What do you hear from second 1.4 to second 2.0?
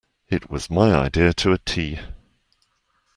a tee.